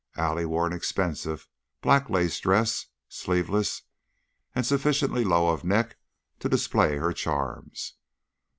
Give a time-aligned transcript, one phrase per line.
[0.17, 1.47] Allie wore an expensive
[1.81, 3.83] black lace dress, sleeveless
[4.55, 5.97] and sufficiently low of neck
[6.39, 7.93] to display her charms.